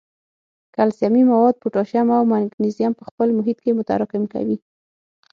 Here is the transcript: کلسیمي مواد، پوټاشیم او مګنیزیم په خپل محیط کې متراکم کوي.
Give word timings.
کلسیمي 0.75 1.23
مواد، 1.31 1.55
پوټاشیم 1.61 2.07
او 2.17 2.21
مګنیزیم 2.31 2.91
په 2.99 3.03
خپل 3.09 3.27
محیط 3.37 3.57
کې 3.63 3.77
متراکم 3.79 4.23
کوي. 4.33 4.57